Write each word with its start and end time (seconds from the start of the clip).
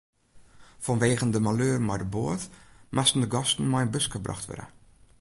Fanwegen 0.85 1.31
de 1.31 1.39
maleur 1.47 1.77
mei 1.87 1.97
de 2.01 2.05
boat 2.15 2.43
moasten 2.95 3.21
de 3.23 3.29
gasten 3.35 3.69
mei 3.71 3.83
in 3.85 3.93
buske 3.95 4.19
brocht 4.25 4.45
wurde. 4.49 4.65